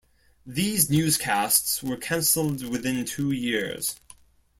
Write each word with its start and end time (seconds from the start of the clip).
These 0.47 0.89
newscasts 0.89 1.83
were 1.83 1.95
cancelled 1.95 2.65
within 2.67 3.05
two 3.05 3.29
years. 3.31 3.99